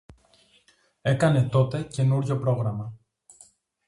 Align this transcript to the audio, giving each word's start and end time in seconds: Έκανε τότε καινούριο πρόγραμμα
Έκανε 1.01 1.43
τότε 1.49 1.83
καινούριο 1.83 2.39
πρόγραμμα 2.39 2.93